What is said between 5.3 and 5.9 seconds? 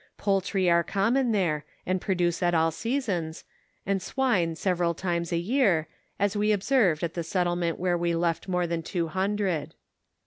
a year,